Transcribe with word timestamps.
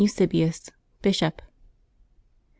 EUSEBIUS, 0.03 0.71
Bishop. 1.03 1.43
[t. 1.43 1.43